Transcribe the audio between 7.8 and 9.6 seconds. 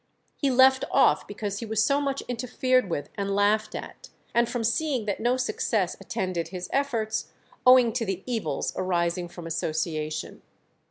to the evils arising from